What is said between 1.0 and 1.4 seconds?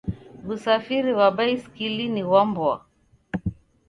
ghwa